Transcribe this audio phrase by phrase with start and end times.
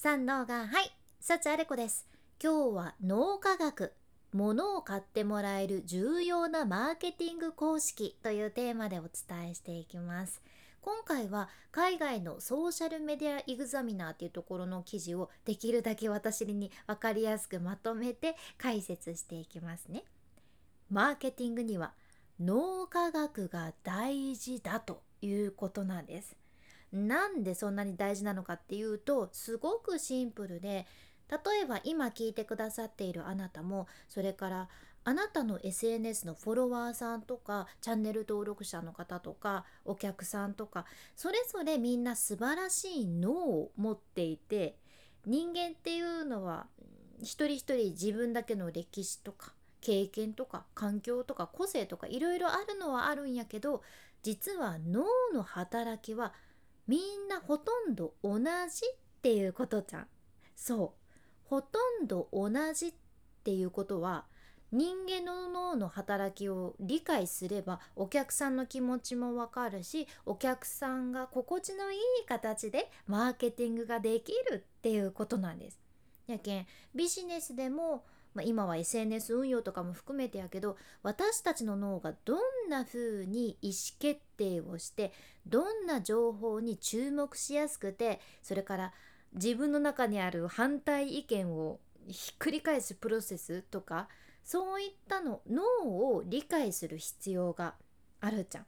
[0.00, 0.92] 三能がはい。
[1.18, 2.06] 幸あれ子です。
[2.40, 3.94] 今日は脳科学
[4.32, 10.40] 物を買ってもらえる重要なマーケティング公式というテーマでお伝えしていきます。
[10.82, 20.04] 今回は海外のソーシャルメディアエグザミナーっていうところの記事をできるだけ私に分かりやすくまとめて解説していきますね。
[20.92, 21.92] マーケティングには
[22.38, 26.36] 脳科学が大事だということなんです。
[26.92, 30.86] なんでそんなに大事なのかっていうとすごくシンプルで
[31.30, 34.68] 例えば今聞いてくださっているあなたもそれから
[35.04, 40.84] あなたの SNS のフォロワーさんとかチャンネル登録者の方とかお客さんとか
[41.16, 44.76] それぞれみんな素晴らしい脳を持っていて
[45.26, 46.66] 人間っていうのは
[47.20, 53.82] 一人一人自分だけの歴史とか経験とか環境とか個性とかいろいろあるのはあるんやけど
[54.22, 56.32] 実は脳の働きは
[56.88, 60.06] みんなほとんど同じっていうことじゃん。
[60.56, 61.08] そう
[61.44, 62.92] ほとんど同じっ
[63.44, 64.24] ていうことは
[64.70, 75.80] 人間の脳の働きを理解すればお客さんの気持ちもわかるしお客さんが心地のいい形でマーケティングができるっていうことなんです。
[76.26, 78.04] やけんビジネスでも
[78.38, 85.12] まあ、今は SNS 運用とかも含めてやけど私たちの脳がどんな風に意思決定をして
[85.44, 88.92] どんな情報に注目しやすくてそれから
[89.34, 94.08] 自分の中にある反対意見をひっくり返すプロセスとか
[94.44, 95.64] そういったの脳
[96.14, 97.74] を理解する必要が
[98.20, 98.66] あるじゃん。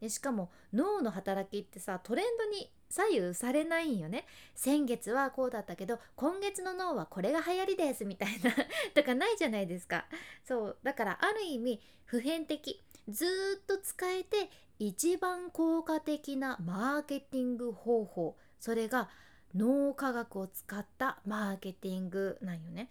[0.00, 4.26] でしかも脳の働きってさトレンドに左右されないんよね。
[4.54, 8.52] 先月はこうだったけど今月の脳はこれが流行りですみたいな。
[8.94, 10.04] とかないじゃないですか。
[10.44, 10.78] そう。
[10.82, 12.84] だからある意味普遍的。
[13.08, 13.24] ず
[13.62, 18.36] っと使えて一番効果的なマーケティング方法。
[18.60, 19.08] それが
[19.54, 22.90] 脳科学を使ったマーケティングなんよね。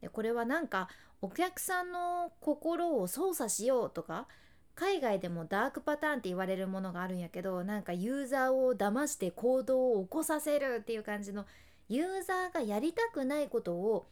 [0.00, 0.88] でこれはなんか
[1.20, 4.28] お客さんの心を操作しようとか
[4.74, 11.46] 海外でもダークパターンって言われるものがあるんやけどなんかユーザーを騙して行動を起こさせるっていう感じの
[11.88, 14.06] ユーザーがやりたくないことを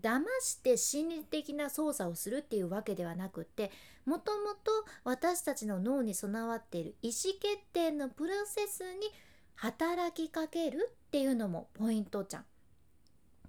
[0.00, 3.70] 騙して心理的な操作をするっていうわけではなくって
[4.06, 4.70] もともと
[5.04, 9.10] 私たちの脳に備わっている意思決定のプロセスに
[9.56, 12.44] 働きかけるっていうのもポイントじゃん。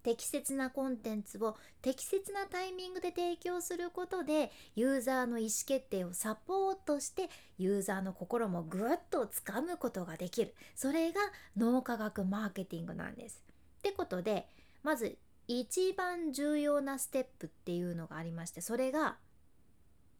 [0.03, 11.19] 適切なコンテンツを適切なタイミングで提供することでユーザーの意思決定をサポートしてユーザーの心もぐっとつかむことができるそれが
[11.57, 13.41] 脳科学マーケティングなんです。
[13.79, 14.47] ってことで
[14.83, 19.17] まず一番重要なステップっていうのがありましてそれが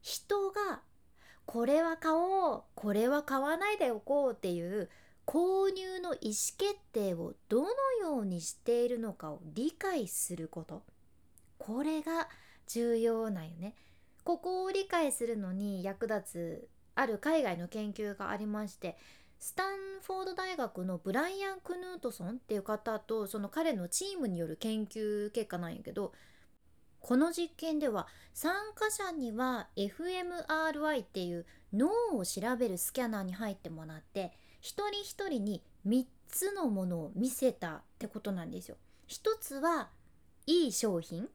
[0.01, 0.81] 人が
[1.45, 4.89] これは買おうこれは買わないでおこうっていう
[5.25, 7.67] 購入の意思決定をどの
[8.01, 10.83] ようにしているのかを理解すること
[11.57, 12.27] これが
[12.67, 13.75] 重要なんよね。
[14.23, 18.97] ここを理解するのに役立つある海外の研究がありまして
[19.39, 26.13] スタンフォード大学のブライアン・クヌートソンっていう方とその彼のチームによる研究結果なんやけど
[27.01, 34.31] この実験では参加者には fMRI っていう脳を調べるスキャナーに入ってもらって
[34.63, 38.77] 一人一人に3つのものを見せたってことなんですよ。
[39.05, 39.89] 一つは
[40.47, 41.27] いい商品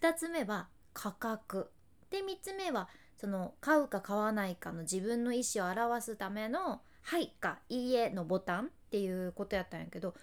[0.00, 1.70] 2つ目は価格
[2.10, 10.14] で3つ目はその買うか買わないかの自分の意思を表すための「はい」か「いいえ」のボタンっていうことやったんやけど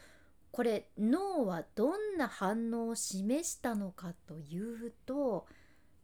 [0.51, 5.45] これ脳はどんな反応を示したのかというと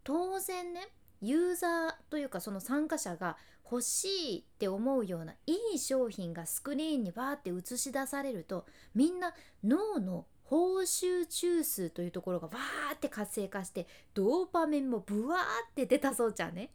[0.03, 0.89] 当然ね
[1.21, 8.65] ユーザーというかその参加者が欲しいって思うようないい商品がスクリーンにバーって映し出されると
[8.95, 16.71] みんな脳の報酬中枢というところがわーって活性化してドーパミンもブワーって出たそうじゃんね？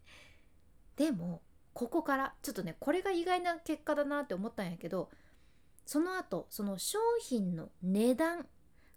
[0.97, 5.11] でもここからちょっとねこれが意外な結果だなって思ったんやけど
[5.85, 8.47] その後その商品の値段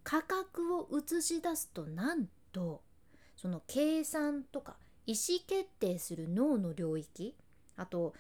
[0.04, 2.84] 価格を映し出すとなんと
[3.36, 4.78] その計算とか
[5.08, 7.36] 意思決定する脳の領域？
[7.78, 8.14] あと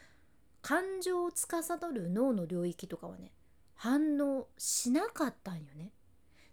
[0.62, 1.62] 感情を司
[1.94, 3.31] る脳の領域とかはね
[3.75, 5.92] 反応しなかったんよね。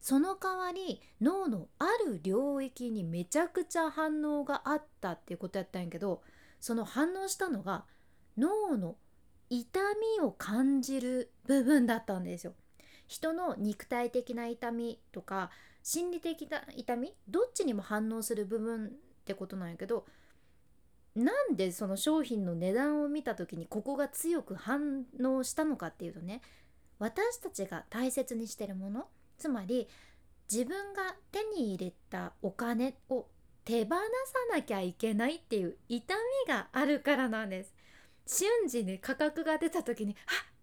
[0.00, 6.22] その代わり脳のある領域にめちゃくちゃ反応があったっていうことやったんやけど
[6.60, 7.86] その反応したのが
[8.36, 8.96] 脳の
[9.48, 9.80] 痛
[10.18, 12.52] みを感じる部分だったんですよ。
[13.06, 15.50] 人の肉体的な痛みとか
[15.82, 18.90] 心理的な痛みどっちにも反応する部分っ
[19.24, 20.06] てことなんやけど
[21.14, 26.40] なんでその商品の値段を見た時にここが強く反応したのかっていうとね
[26.98, 29.06] 私たちが大切にしてるもの
[29.38, 29.88] つまり
[30.50, 33.26] 自分が手に入れたお金を
[33.64, 33.96] 手放さ
[34.52, 36.14] なきゃいけないっていう痛
[36.46, 37.74] みがあるからなんです。
[38.26, 40.53] 瞬時に価格が出た時にあ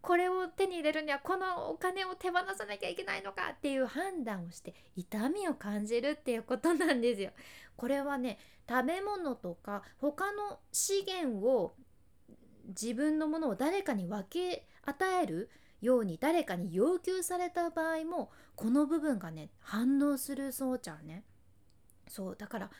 [0.00, 7.30] これを手に入れるにはこのお金を手放さなきゃいけないのかっていう判断をして痛みを感じるっていうことなんですよ。
[7.76, 11.74] これはね食べ物とか他の資源を
[12.68, 15.50] 自分のものを誰かに分け与える
[15.80, 21.24] ように誰かに要求された場合もこの部分がね反応するそうちゃんね。
[22.08, 22.70] そうだから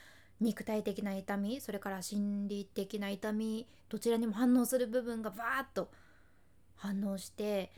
[0.41, 5.91] 肉体的な痛みそれから心理的な痛みどちらにも反応する部分がバーッと
[6.78, 7.70] 反応して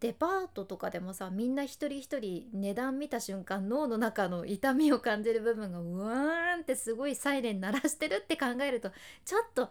[0.00, 8.90] デパートとかでもさみんな一人一人値段見た瞬間脳の中の痛みを感じる部分がうわーんってすごいサイレン鳴らしてるって考えると
[9.24, 9.70] ちょっと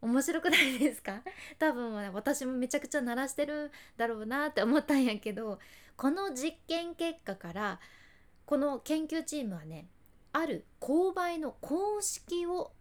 [0.00, 1.20] 面白くないですか？
[1.58, 5.58] 多分、ね、私もめちゃくちゃ鳴らしてるだろうなって思ったんやけど
[5.96, 7.80] この実験結果から
[8.46, 9.88] この研究チームはね
[10.32, 12.72] ある勾配の公式を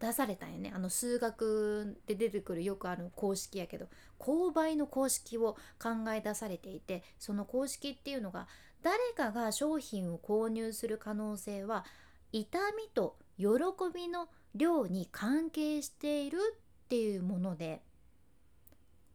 [0.00, 0.72] 出されたんよね。
[0.74, 3.88] あの数学で出てくるよくある公式やけど。
[4.18, 8.48] 勾配の公式を考え出されていてその公式っていうのが
[8.82, 11.84] 誰かが商品を購入する可能性は
[12.32, 13.46] 痛みと喜
[13.94, 16.38] びの量に関係している
[16.84, 17.82] っていうもので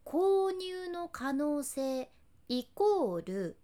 [0.05, 2.09] 購入の可能性
[2.49, 3.57] イコール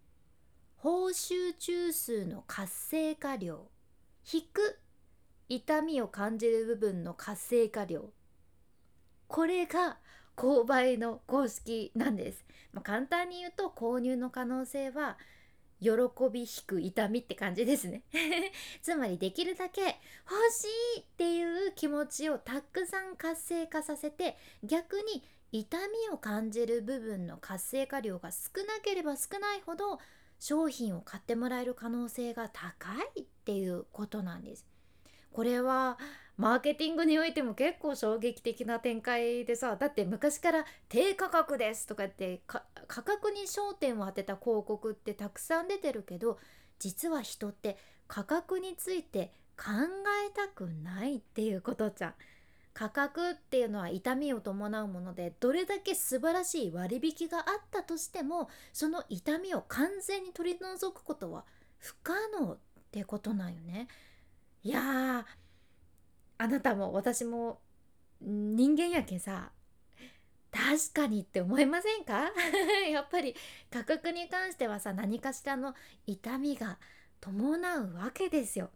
[0.76, 3.68] 報酬中枢の活性化量
[4.32, 4.78] 引く
[5.50, 8.10] 痛みを感じる部分の活性化量。
[9.26, 9.98] これが
[10.36, 15.18] 購買の公式なんです、まあ、簡単に言うと購入の可能性は
[15.80, 15.90] 喜
[16.32, 18.02] び引く痛みって感じですね。
[18.80, 19.80] つまりできるだけ
[20.30, 20.68] 欲し
[20.98, 29.98] いっていう気持ちをたくさん活性化させて逆に痛みを感じる部分の活性化量が少なければ少ないほど
[30.38, 34.69] 商品を買ってもらえる可能性が高いっていうことなんです。
[35.32, 35.98] これは
[36.36, 42.62] マーケティングにおいても結構衝撃的な展開でさだって昔から低価格ですとかって価
[43.02, 46.38] 格に焦点を当てた広告ってたくさん出てるけど
[46.78, 47.76] 実は人って
[48.08, 49.64] 価格について考
[50.26, 52.14] えたくないっていうことじゃん。
[52.72, 61.44] 価格っていうのは痛みを伴うものでどれだけ素晴らしい割引があったとしてもその痛みを完全に取り除くことは
[61.78, 62.58] 不可能っ
[62.90, 63.88] てことなんよね。
[64.62, 65.24] いや
[66.38, 67.60] あなたも私も
[68.20, 69.52] 人間やけさ
[70.50, 72.30] 確かにって思いませんか？
[72.90, 73.34] やっぱり
[73.70, 75.74] 価格に関してはさ何かしらの
[76.06, 76.78] 痛みが
[77.20, 78.70] 伴うわけですよ。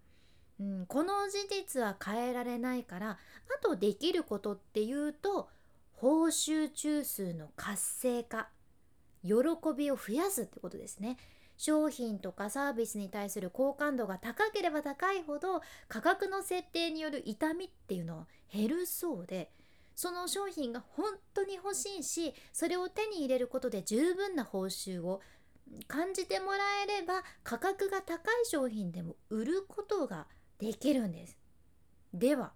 [0.61, 3.19] うん、この事実は変えられないからあ
[3.61, 5.51] とできることっていうと
[5.95, 8.51] 報酬中枢の活性化
[9.25, 9.33] 喜
[9.77, 11.17] びを増やすってことですね。
[11.65, 19.51] 商品とかサービスに対する好感度が高ければ高いほど価格の設定による痛みっていうのは減るそうで
[19.97, 25.23] その商品が本当に欲しいしそれを手に入れることで十分な報酬を
[25.89, 30.27] 感じてもらえれば価格が高い商品でも売ることが
[30.59, 31.39] できるんです。
[32.13, 32.53] では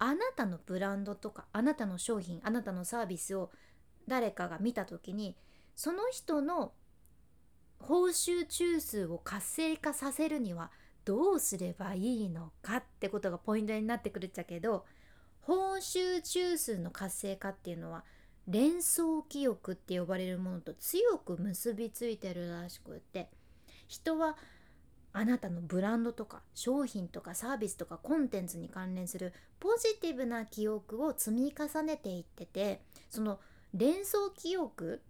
[0.00, 3.52] あなたのブランドとかあなたの商品あなたのサービスを
[4.08, 5.36] 誰かが見た時に
[5.76, 6.72] その人の
[7.78, 10.70] 報酬中枢を活性化させるには
[11.04, 14.84] どうすればいいのかってことがポイントになってくるっちゃけど
[15.42, 18.04] 報酬中枢の活性化っていうのは
[18.48, 23.28] 連想記憶って呼ばれるものと強く結びついてるらしくって
[23.86, 24.36] 人は
[25.12, 33.40] あなたのブランドとか商品とかサービスとかコンテンツに関連するポジティブな記憶を積み重ねていっててその
[33.72, 35.00] 連想記憶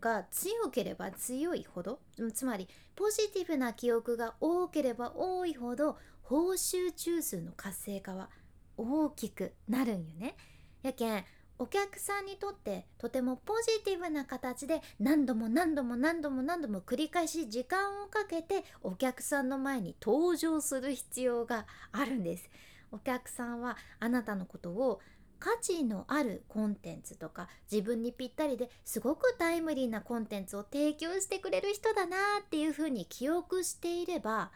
[0.00, 2.00] が強ければ強いほど
[2.32, 8.28] つまりポジティブな記憶が多ければ多いほど報酬中枢の活性化は
[8.76, 10.36] 大きくなるんよね。
[10.82, 11.24] やけん
[11.60, 22.48] お客さんにとってとてもポジティブな形で何度も何度も何度も何度も繰り返し時間をかけてお客さんの前に登場する必要があるんです。
[22.92, 25.00] お客さんはあなたのことを
[25.38, 34.50] 価値のあるコンテンツとか自分にぴったりですごくタイムリーなコンテンツを提供してくれる人だなっていうふうに記憶していれば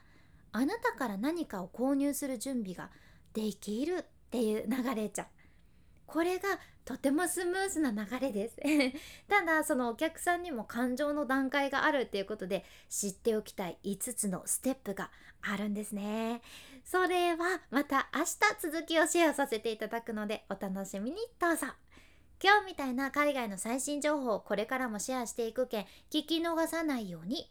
[0.52, 2.90] あなたから何かを購入する準備が
[3.32, 5.26] できるっていう流れちゃう。
[6.12, 8.56] これがとてもスムーズな流れです。
[9.28, 16.42] ただそのお客さんにも感情の段階があるっていうことで知っておきたい5つのステップがあるんですね。
[16.84, 21.68] それはまた明日続きをシェアさせていただくのでお楽しみにどうぞ。
[22.42, 27.50] 今日みたいな海外の最新情報をこれからもシェアしていくけん聞き逃さないように。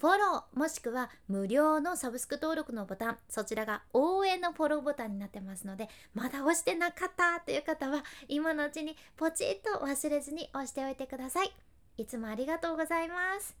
[0.00, 11.52] フォローもしくは無料のサブスク登録のボタンそちらが応援のフォローボタンになってますのでまだ押してなかったという方は今のうちにポチッと忘れずに押しておいてください。
[11.98, 13.54] いつもありがとうございます。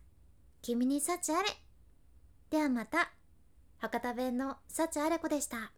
[0.62, 1.48] 君に幸あれ。
[2.50, 3.12] ではまた。
[3.78, 5.72] 博多弁の幸あれ子でした。